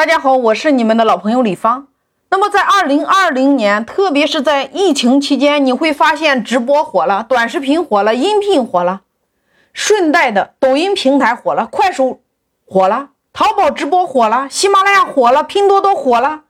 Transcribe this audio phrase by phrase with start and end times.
[0.00, 1.88] 大家好，我是你们的老朋友李芳。
[2.30, 9.02] 那么在二零二零年，特别是在疫情期间，你会发现直播火了，短视频火了，音频火了，
[9.74, 12.20] 顺带的抖音平台火了，快手
[12.64, 16.44] 火了，淘宝直播火了，喜马拉雅火了，拼多多火了。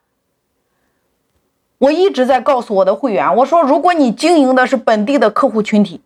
[1.78, 6.00] 我一直在告诉我的会员，我说如果你经营的是本地的客户群体。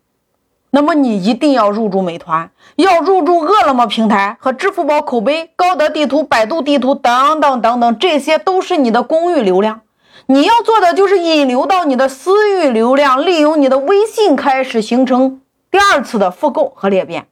[0.75, 9.83] 那么你一定要入驻美团，要入驻饿了么平台和支付宝口碑、高德地图、百度地图等等等等，这些都是你的公域流量。
[10.25, 15.39] 你要做的就是引流到你的私域流量，利用你的微信开始形成
[15.71, 17.29] 第二次的复购和裂变。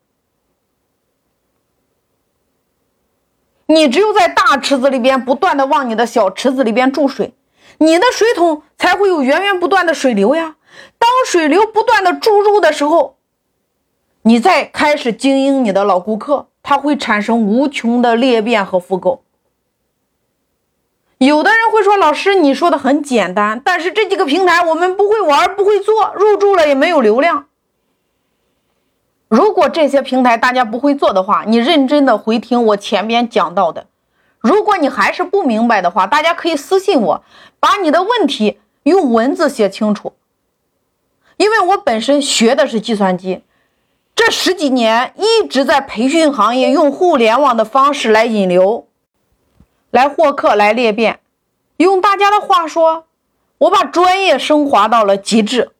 [3.65, 7.34] 你只有在大池子里边不断的往你的小池子里边注水，
[7.79, 10.55] 你的水桶才会有源源不断的水流呀。
[10.98, 13.17] 当水流不断的注入的时候，
[14.26, 19.23] 你再开始经营你的老顾客，他会产生无穷的裂变和复购。
[21.18, 27.48] 有的人会说：“老师，你说的很简单，但是这几个平台我们不会玩，不会做，入驻了也没有流量。”
[29.27, 33.87] 如果这些平台大家不会做的话，你认真的回听我前边讲到的。
[34.40, 37.24] 如果你还是不明白的话，大家可以私信我，
[37.60, 40.13] 把你的问题用文字写清楚。
[41.35, 43.43] 因为我本身学的是计算机。
[44.15, 48.87] 这十几年一直在培训行业，用互联网的方式来引流、
[49.91, 51.19] 来获客、来裂变。
[51.77, 53.05] 用大家的话说，
[53.57, 55.71] 我把专业升华到了极致，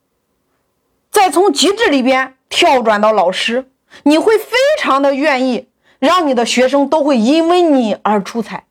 [1.12, 3.70] 再从极致里边跳转到老师，
[4.04, 8.66] 你会非常的愿意让你的学生都会因为你而出彩。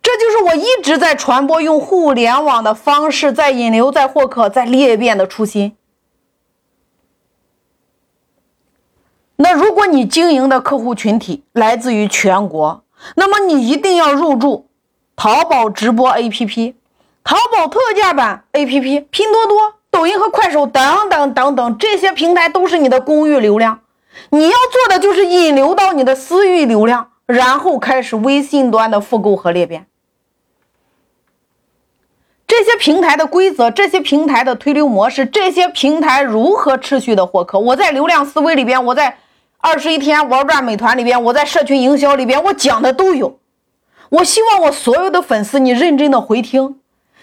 [0.00, 5.76] 这就是我一直在传播用互联网的方式在引流、在获客、在裂变的初心。
[9.42, 12.84] 那如果你经营的客户群体来自于全国，
[13.16, 14.68] 那么你一定要入驻
[15.16, 16.74] 淘宝直播 APP、
[17.24, 23.80] 淘宝特价版 APP、拼多多、抖音和快手等等等等，这些平台都是你的公域流量。
[24.30, 29.86] 你要做的就是引流到你的私域流量，然后开始微信端的复购和裂变。
[32.46, 37.58] 这些平台的规则，这些平台的推流模式，这些平台如何持续的获客？
[37.58, 39.16] 我在流量思维里边，我在。
[39.62, 43.38] 二十一天玩转美团里边，我在社群营销里边，我讲的都有。
[44.08, 46.80] 我希望我所有的粉丝，你认真的回听，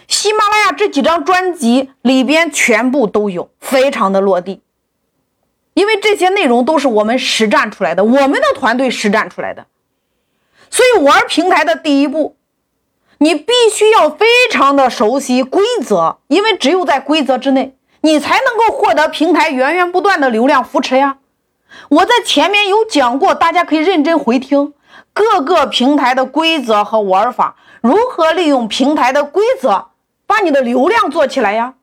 [0.08, 4.62] 喜马拉雅这几张专辑里边全部都有，非常的落地。
[5.74, 9.68] 因为这些内容都是我们实战出来的，我们的团队实战出来的。
[10.70, 12.38] 所以玩平台的第一步，
[13.18, 21.18] 你必须要非常的熟悉规则，因为只有在规则之内，你才能够获得平台源源不断的流量扶持呀。
[21.90, 24.74] 我在前面有讲过，大家可以认真回听
[25.14, 29.88] 各个平台的规则和玩法，如何利用平台的规则
[30.28, 31.76] 把你的流量做起来呀？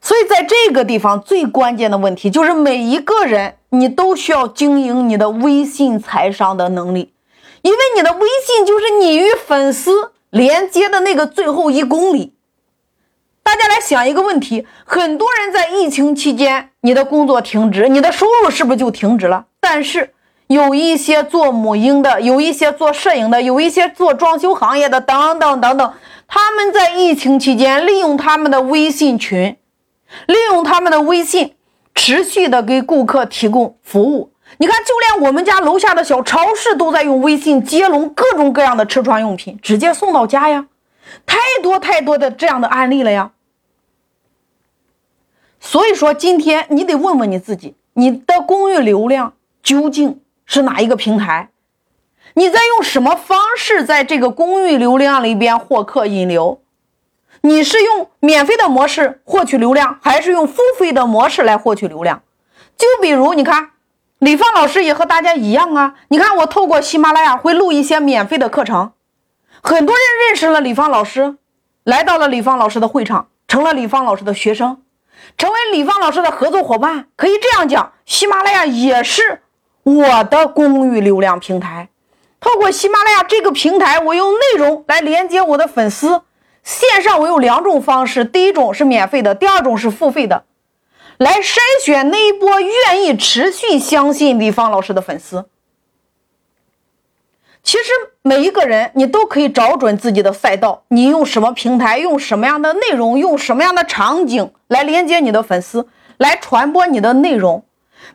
[0.00, 7.14] 所以在这个地方最关键的问题就是每一个人你都需要经营你的微信财商的能力，
[7.62, 12.33] 因为你的微信就是你与粉丝连接的那个最后一公里。
[13.44, 19.44] 大家来想一个问题：很多人在疫情期间，你的工作停止，你的收入是不是就停止了？
[19.60, 20.12] 但是
[20.46, 25.92] 有一些做母婴的，有一些做摄影的，有一些做装修行业的，等等等等，
[26.26, 29.56] 他们在疫情期间利用他们的微信群，
[30.26, 31.54] 利用他们的微信，
[31.94, 34.32] 持续的给顾客提供服务。
[34.58, 40.66] 你看，就连我们家楼下的小超市都在用微信接龙各种各样的吃穿用品，直接送到家呀。
[41.26, 43.32] 太多太多的这样的案例了呀。
[45.60, 49.32] 所以说，今天你得问问你自己，你的公域流量
[49.62, 51.48] 究竟是哪一个平台？
[52.34, 56.60] 你在用什么方式在这个公域流量里边获客引流？
[57.42, 62.22] 你是用免费的模式获取流量，还是用付费的模式来获取流量？
[62.76, 63.70] 就比如你看，
[64.18, 65.94] 李芳老师也和大家一样啊。
[66.08, 68.92] 你看我透过喜马拉雅会录一些免费的课程，
[69.66, 71.36] 很多人认识了李芳老师，
[71.84, 74.82] 来到了李芳老师的会场，成了李芳老师的学生。
[75.38, 79.40] 成为李芳老师的合作伙伴，可以这样讲，喜马拉雅也是
[79.82, 81.88] 我的公域流量平台。
[82.40, 86.20] 透过喜马拉雅这个平台，我用内容来连接我的粉丝。
[86.62, 90.44] 线上我有两种方式，第一种是免费的，第二种是付费的，
[91.16, 95.46] 来筛选那一波愿意持续相信李芳老师的粉丝。
[97.64, 97.84] 其实
[98.20, 105.88] 每一个人，你都可以找准自己的赛道，你用什么平台，用什么样的内容，用什么样的场景来连接你的粉丝，
[106.18, 107.64] 来传播你的内容。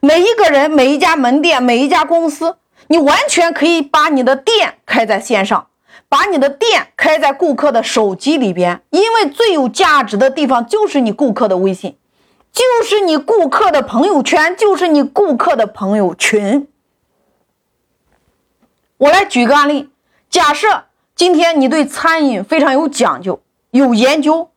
[0.02, 2.58] 每一个人，每一家门店，每一家公司，
[2.90, 5.66] 你完全可以把你的店开在线上，
[6.08, 11.98] 把你的店开在顾客的手机里边，因为最有价值的地方就是你顾客的微信，
[12.54, 16.68] 就是你顾客的朋友圈，就是你顾客的朋友群。
[19.00, 19.90] 我来举个案例，
[20.30, 20.84] 假设
[21.16, 23.42] 今天你对餐饮非常有讲究、
[23.72, 24.52] 有研究，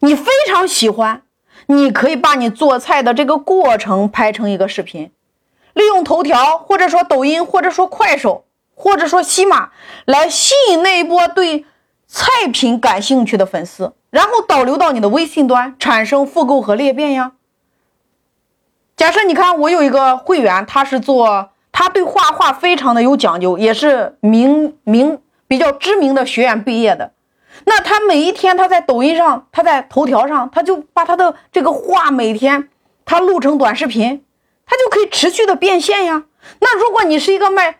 [0.00, 1.22] 你非常喜欢，
[1.66, 5.12] 你可以把你做菜的这个过程拍成一个视频。
[5.72, 8.44] 利用头条，或者说抖音，或者说快手，
[8.74, 9.70] 或者说西马，
[10.04, 11.64] 来吸引那一波对
[12.08, 17.34] 菜品感兴趣的粉丝，然后导流到你的微信端，产生复购和裂变呀。
[18.96, 21.50] 假设你看，我有一个会员，他是做，
[21.80, 25.18] 他对画画非常的有讲究，也是名名
[25.48, 27.12] 比较知名的学院毕业的。
[27.64, 32.68] 那他每一天，他在抖音上，他在头条上，他就把他的这个画每天
[33.06, 34.22] 他录成短视频。
[34.66, 36.24] 他就可以持续的变现呀。
[36.60, 37.78] 那如果你是一个卖，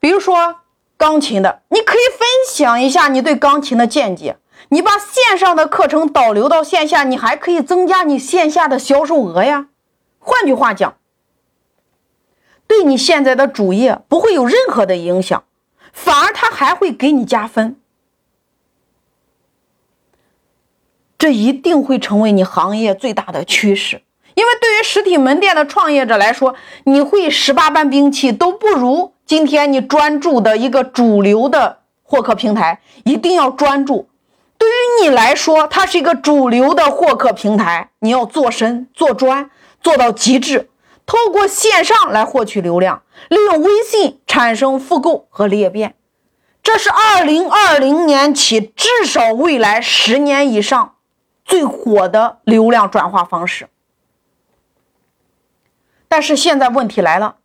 [0.00, 0.60] 比如说
[0.96, 4.38] 钢琴的，你可以分享一下你对钢琴的见解。
[4.70, 9.66] 你把线上的课程导流到线下，你还可以增加你线下的销售额呀。
[10.18, 10.94] 换句话讲，
[12.72, 15.44] 对你现在的主业不会有任何的影响，
[15.92, 17.76] 反而它还会给你加分。
[21.18, 24.00] 这一定会成为你行业最大的趋势。
[24.34, 26.54] 因为对于实体门店的创业者来说，
[26.84, 32.80] 你会十八般兵器都不如今天你专注的一个主流的获客平台。
[33.04, 34.08] 一定要专注。
[34.56, 39.50] 对于你来说，它是一个主流的获客平台，你要做深做专，
[39.82, 40.70] 做到极致。
[41.06, 45.94] 透过线上来获取流量，利用微信产生复购和裂变，
[46.62, 50.94] 这是二零二零年起至少未来十年以上
[51.44, 53.68] 最火的流量转化方式。
[56.08, 57.36] 但是现在问题来了，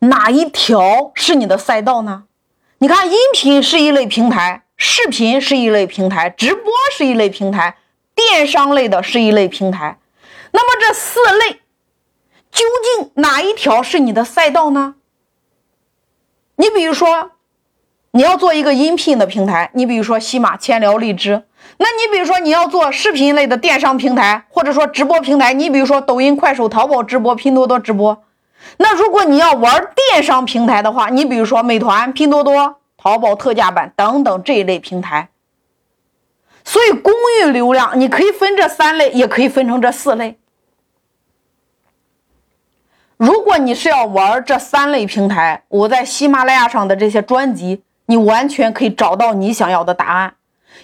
[0.00, 2.24] 哪一条是你的赛道呢？
[2.78, 7.76] 你看，音频是一类平台，视频是一类平台，直播是一类平台，
[8.14, 9.98] 电商类的是一类平台。
[10.52, 11.60] 那么这四类，
[12.50, 12.64] 究
[12.98, 14.96] 竟哪一条是你的赛道呢？
[16.56, 17.32] 你比如说。
[18.12, 21.44] 你要做一个音频的平台，你比如说喜马、千聊、荔枝。
[21.76, 28.24] 那你比如说你要做视频类的电商平台，或者说直播平台，你比如说抖音、快手、淘宝直播、拼多多直播。
[28.78, 35.28] 那如果你要玩电商平台的话，你比如说美团、拼多多、淘宝特价版等等这一类平台。
[36.64, 40.36] 所以公域流量你可以分这三类，也可以分成这四类。
[43.20, 47.82] 如果你是要玩这三类平台，我在喜马拉雅上的这些专辑。
[48.06, 50.32] 你完全可以找到你想要的答案，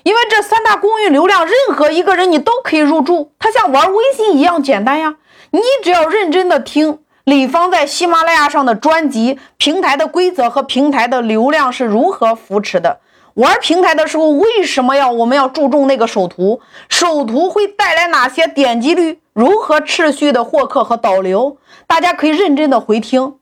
[0.02, 5.16] 因为这三大公域流量，任何一个人你都可以入驻，它像玩微信一样简单呀。
[5.50, 13.00] 你只要认真的听李芳在喜马拉雅上的专辑，平台的规则和平台的流量是如何扶持的，
[13.34, 16.60] 玩平台的时候为什么要我们要注重那个首图，
[16.90, 23.36] 首图会带来哪些点击率，如何持续的获客和导流，大家可以认真的回听。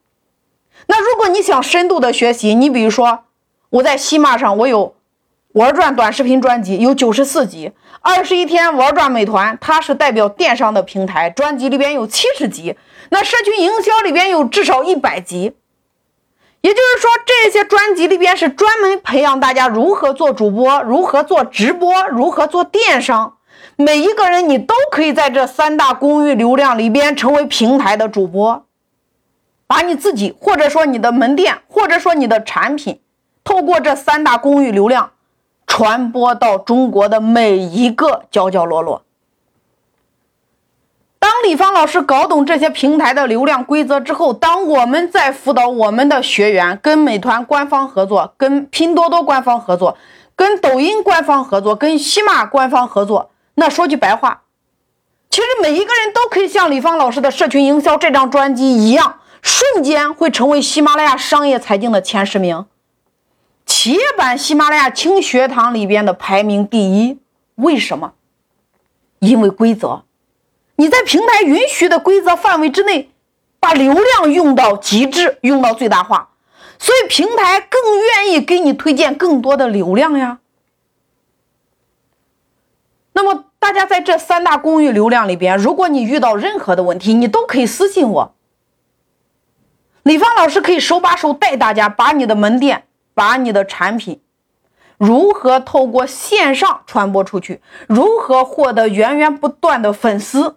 [0.88, 3.20] 那如果你想深度的学习，你比如说。
[3.70, 4.94] 我在喜马上，我有
[5.52, 7.70] 玩转短视频专辑，有九十四集；
[8.00, 12.76] 二十一天玩转美团，它是代表电商的平台，专辑里边有七十集。
[13.10, 15.56] 那社区营销里边有至少一百集。
[16.60, 23.38] 也就是说，这些专辑里边是专门培养大家如何做主播，如何做直播，如何做电商。
[23.76, 28.64] 每一个人你都可以在这三大公域流量里边成为平台的主播，
[29.66, 33.00] 把你自己，或者说你的门店，或者说你的产品。
[33.42, 35.10] 透过这三大公域流量，
[35.66, 39.02] 传播到中国的每一个角角落落。
[41.18, 49.96] 当李芳老师搞懂这些平台的流量规则之后，当我们在辅导我们的学员跟美团官方合作、跟拼多多官方合作、
[50.36, 54.42] 跟抖音官方合作、跟喜马官方合作，那说句白话，
[55.30, 62.66] 其实每一个人都可以像李芳老师的社群营销这张专辑一样，瞬间会成为喜马拉雅商业财经的前十名。
[63.66, 67.18] 企业版喜马拉雅轻学堂里边的排名第一，
[67.54, 68.14] 为什么？
[69.20, 70.02] 因为规则，
[70.76, 73.10] 你在平台允许的规则范围之内，
[73.58, 76.28] 把流量用到极致，用到最大化，
[76.78, 80.40] 所以平台更愿意给你推荐更多的流量呀。
[83.14, 88.34] 那么大家在这三大公域流量里边，如果你遇到任何的问题，你都可以私信我，
[90.02, 92.86] 李芳老师可以手把手带大家把你的门店。
[93.16, 94.22] 把你的产品
[94.98, 100.56] 如何透过线上传播出去，如何获得源源不断的粉丝，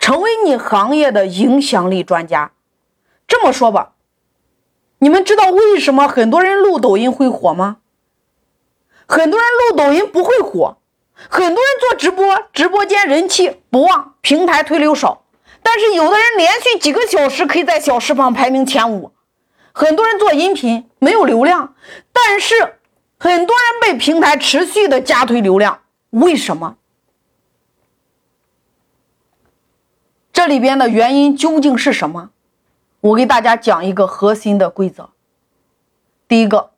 [0.00, 2.50] 成为你行业的影响力专家。
[3.28, 3.92] 这么说吧，
[4.98, 7.76] 你们知道为什么很多人录抖音会火吗？
[9.06, 10.78] 很多人录抖音不会火，
[11.14, 15.22] 很多人做直播，直播间人气不旺，平台推流少。
[15.62, 19.12] 但是有的人连续几个小时可以在小时榜排名前五。
[19.72, 21.74] 很多人做音频没有流量，
[22.12, 22.78] 但是
[23.18, 25.80] 很多人被平台持续的加推流量，
[26.10, 26.76] 为什么？
[30.32, 32.30] 这里边的原因究竟是什么？
[33.00, 35.10] 我给大家讲一个核心的规则。
[36.28, 36.72] 第一个，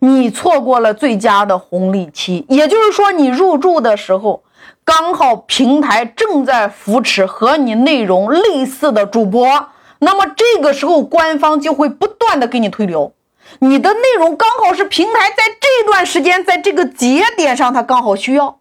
[0.00, 4.42] 你错过了最佳的红利期，也就是说，你入驻的时候
[4.84, 13.12] 刚好平台正在扶持和你内容类似的主播，那么这个时候官方就会不断的给你推流。
[13.58, 18.58] 你的内容刚好是平台在这段时间在这个节点上，它刚好需要，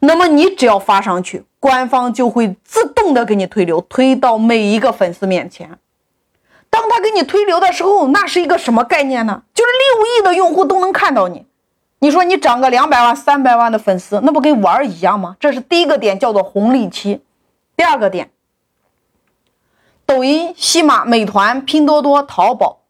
[0.00, 5.70] 那么你只要发上去，官方就会自动的给你推流，推到每一个粉丝面前。
[6.74, 9.44] 当他给你推流的时候，那是一个什么概念呢？
[9.54, 11.46] 就是六亿的用户都能看到你。
[12.00, 15.36] 你说你涨个两百万、三百万的粉丝，那不跟玩一样吗？
[15.38, 17.22] 这是第一个点，叫做红利期。
[17.76, 18.32] 第二个点，
[20.04, 22.80] 抖音、西马、美团、拼多多、淘宝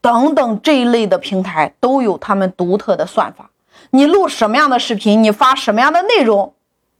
[0.00, 3.50] 等等这一类的平台都有他们独特的算法。
[3.90, 6.54] 你录什么样的视频，你发什么样的内容，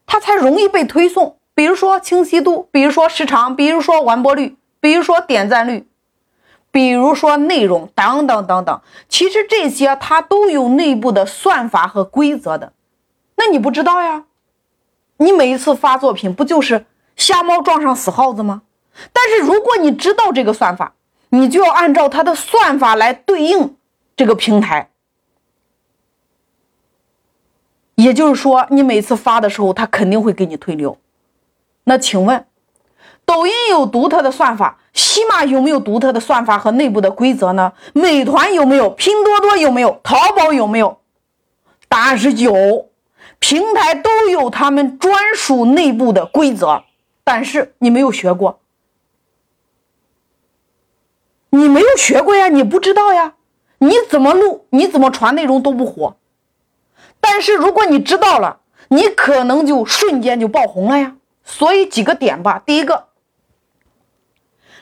[0.06, 1.36] 它才容易被推送。
[1.52, 4.56] 比如说清晰度，比如说时长，比如说完播率。
[4.80, 5.86] 比如说点赞率，
[6.70, 12.72] 比如说内容等等等等，其实这些它都有内部的算法和规则的。
[13.36, 14.24] 那你不知道呀？
[15.18, 18.62] 你每一次发作品不就是瞎猫撞上死耗子吗？
[19.12, 20.94] 但是如果你知道这个算法，
[21.30, 23.76] 你就要按照它的算法来对应
[24.16, 24.90] 这个平台。
[27.96, 30.98] 也就是说，你每次发的时候，它肯定会给你推流。
[31.84, 32.46] 那请问？
[33.28, 37.74] 抖音有独特的算法，西马有没有独特的算法和内部的规则呢？
[37.92, 38.88] 美团有没有？
[38.88, 40.00] 拼多多有没有？
[40.02, 41.00] 淘宝有没有？
[41.90, 42.88] 答案是有，
[43.38, 46.84] 平台都有他们专属内部的规则，
[47.22, 48.60] 但是你没有学过，
[51.50, 53.34] 你没有学过呀，你不知道呀，
[53.76, 56.16] 你怎么录，你怎么传内容都不火，
[57.20, 61.16] 但是如果你知道了，你可能就瞬间就爆红了呀。
[61.44, 63.07] 所以几个点吧，第一个。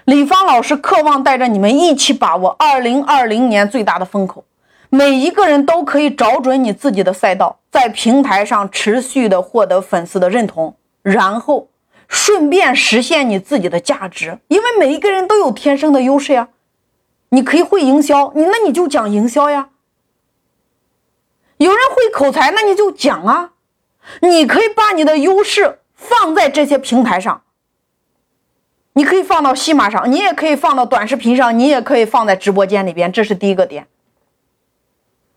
[0.06, 4.44] 李芳老师渴望带着你们一起把握二零二零年最大的风口，
[4.88, 11.70] 每一个人都可以找准你自己的赛道，在平台上持续的获得粉丝的认同，然后
[12.06, 14.38] 顺便实现你自己的价值。
[14.46, 16.50] 因为每一个人都有天生的优势呀，
[17.30, 19.70] 你可以会营销，你那你就讲营销呀；
[21.56, 23.54] 有人会口才，那你就讲啊。
[24.22, 27.42] 你可以把你的优势放在这些平台上。
[28.96, 33.86] 你可以放到西马上，你也可以放到短视频上，你也可以放在直播间里边，这是第一个点。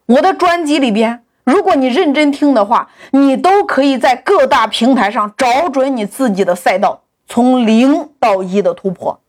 [0.06, 9.20] 我的专辑里边，如果你认真听的话，你都可以在各大平台上找准你自己的赛道，从零到一的突破。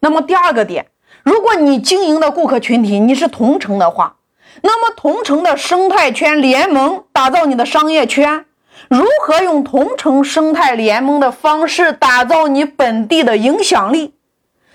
[0.00, 0.88] 那么第二个点，
[1.22, 4.16] 如果你经营的顾客群体你是同城的话，
[4.60, 8.44] 那么同城的生态圈联盟，打造你的商业圈。
[8.88, 14.14] 如何用同城生态联盟的方式打造你本地的影响力？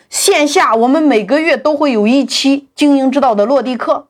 [0.09, 4.07] 线下我们每个月都会有一期经营之道的落地课，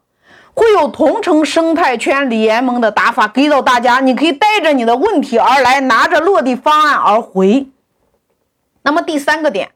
[0.53, 7.67] 会有同城生态圈联盟的打法给到大家，你可以带着你的问题而来，拿着落地方案而回。
[8.81, 9.71] 那么第三个点，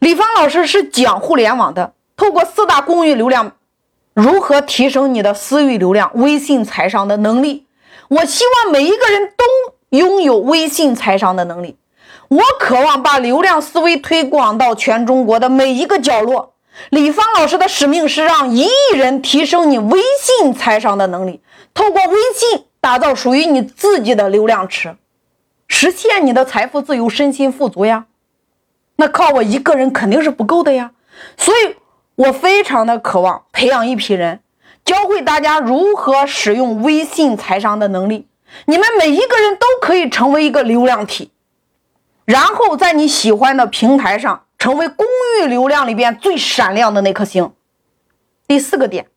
[0.00, 3.52] 李芳老师是讲互联网的，透过四大公域流量，
[4.12, 7.64] 如何提升你的私域流量、微信财商的能力？
[8.08, 9.44] 我希望每一个人都
[9.90, 11.76] 拥有微信财商的能力。
[12.28, 16.54] 我渴望把流量思维推广到全中国的每一个角落。
[16.90, 21.42] 李芳老师的使命是让一亿人提升你微信财商的能力，
[21.74, 24.96] 透过微信打造属于你自己的流量池，
[25.66, 28.06] 实现你的财富自由、身心富足呀。
[28.96, 30.92] 那靠我一个人肯定是不够的呀，
[31.36, 31.76] 所以
[32.14, 34.40] 我非常的渴望培养一批人。
[34.88, 38.26] 教会大家如何使用微信财商的能力，
[38.64, 41.30] 你们每一个人都可以成为一个流量体，
[42.24, 47.52] 然后在你喜欢的平台上成为公域流量里边最闪亮的那颗星。
[48.46, 49.08] 第四个点，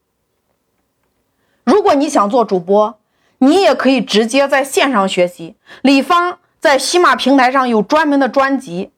[1.64, 3.00] 如果你想做主播，
[3.38, 5.56] 你也可以直接在线上学习。
[5.84, 8.92] 李芳在喜马平台上有专门的专辑。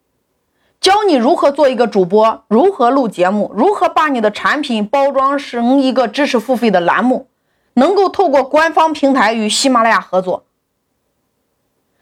[0.83, 7.29] 教你如何做一个主播，如何录节目，如何把你的产品包装成一个知识付费的栏目，
[7.75, 10.43] 能够透过官方平台与喜马拉雅合作。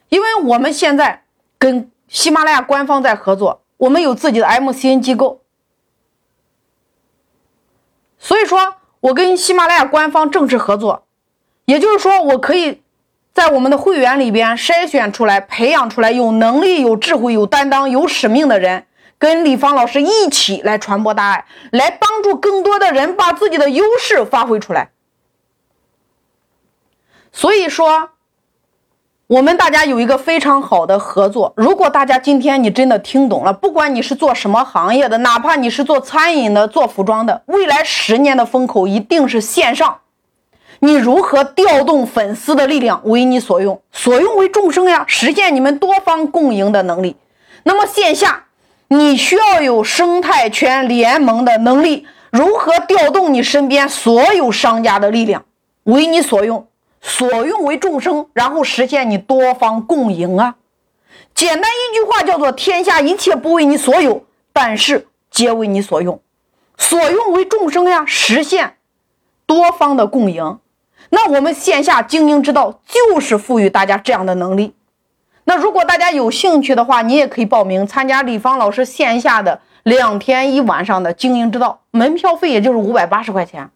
[0.09, 1.25] 因为我们现在
[1.59, 5.41] 跟喜马拉雅官方在合作，我们有自己的 MCN 机构，
[8.17, 11.03] 所以说我跟喜马拉雅官方正式合作，
[11.65, 12.81] 也就是说，我可以
[13.33, 18.85] 在我们的会员里边筛选出来、培养出来有能力、有智慧、有担当、有使命的人，
[19.17, 24.91] 跟李芳老师一起来传播大爱，来帮助更多的人把自己的优势发挥出来。
[27.31, 28.09] 所以说。
[29.31, 31.53] 我们大家有一个非常好的合作。
[31.55, 40.00] 如果大家今天你真的听懂了，不管你是做什么行业的，哪怕你是做餐饮的、做服装的，未来十年的风口一定是线上。
[40.83, 43.79] 你如何调动粉丝的力量为你所用？
[43.91, 47.15] 所用为众生呀，实现你们多方共赢的能力。
[47.61, 48.45] 那么线下，
[48.87, 52.07] 你需要有生态圈联盟的能力。
[52.31, 55.45] 如何调动你身边所有商家的力量
[55.83, 56.65] 为你所用？
[56.99, 60.55] 所用为众生，然后实现你多方共赢啊！
[61.35, 66.19] 简单一句话叫做：天下一切不为你所有，但是皆为你所用。
[66.75, 68.77] 所用为众生呀，实现
[69.45, 70.57] 多方的共赢。
[71.11, 74.73] 那我们线下经营之道就是赋予大家这样的能力。
[75.43, 83.69] 那如果大家有兴趣的话，你也可以报名参加李芳老师线下的两天一晚上的经营之道，门票费也就是五百八十块钱。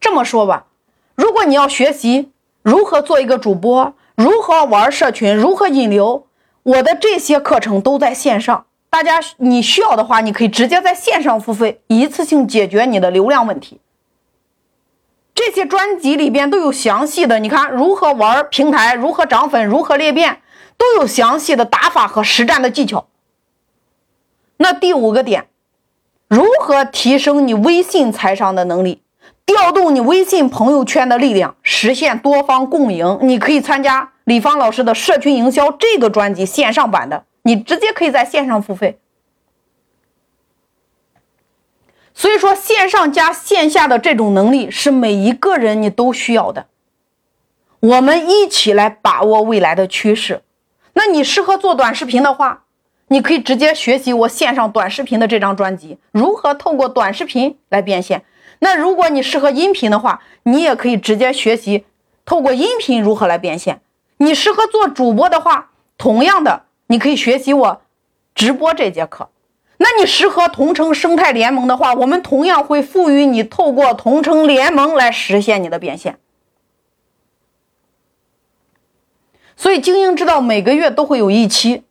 [0.00, 0.66] 这么说吧。
[1.14, 6.26] 如果你要学习如何做一个主播，如何玩社群，如何引流，
[6.62, 8.66] 我的这些课程都在线上。
[8.88, 13.80] 大家你需要的话，你可以直接在线上付费，一次性解决你的流量问题。
[15.34, 20.40] 这些专辑里边都有详细的，你看如何玩平台，如何涨粉，如何裂变，
[20.78, 23.08] 都有详细的打法和实战的技巧。
[24.58, 25.48] 那第五个点，
[26.28, 29.02] 如何提升你微信财商的能力？
[29.44, 33.18] 调动你微信朋友圈的力量，实现多方共赢。
[33.20, 38.98] 你可以参加李芳老师的社群营销这个专辑线上版的，你直接可以在线上付费。
[42.14, 46.66] 所以说，线上加线下的这种能力是每一个人你都需要的。
[47.80, 50.42] 我们一起来把握未来的趋势。
[50.94, 52.62] 那你适合做短视频的话，
[53.08, 58.24] 你可以直接学习我线上短视频的这张专辑，如何透过短视频来变现。
[58.60, 61.84] 那如果你适合音频的话，你也可以直接学习
[62.24, 63.80] 透过音频如何来变现。
[64.18, 67.82] 你适合做主播的话，同样的，你可以学习我
[68.34, 69.28] 直播这节课。
[69.78, 76.18] 那你适合同城生态联盟的话，我们同样会赋予你透过同城联盟来实现你的变现。
[79.56, 81.84] 所以精英之道每个月都会有一期，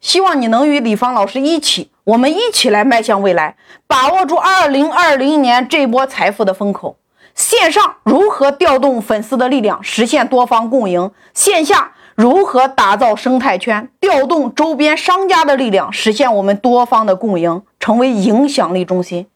[0.00, 1.90] 希望你能与李芳老师一起。
[2.04, 6.98] 我们一起来迈向未来，把握住二零二零年这波财富的风口。
[7.34, 11.10] 线上如何调动粉丝的力量，实现多方共赢？
[11.34, 19.26] 线下如何打造生态圈，调动周边商家的力量，实现我们多方的共赢，成为影响力中心？